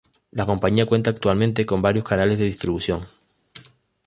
La 0.31 0.47
compañía 0.47 0.87
cuenta 0.87 1.11
actualmente 1.11 1.67
con 1.67 1.83
varios 1.83 2.03
canales 2.03 2.39
de 2.39 2.45
distribución. 2.45 3.05